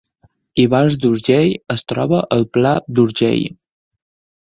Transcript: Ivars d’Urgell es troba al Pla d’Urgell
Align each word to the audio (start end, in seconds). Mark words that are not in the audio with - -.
Ivars 0.63 0.97
d’Urgell 1.03 1.53
es 1.75 1.87
troba 1.93 2.25
al 2.39 2.49
Pla 2.59 2.75
d’Urgell 2.89 3.49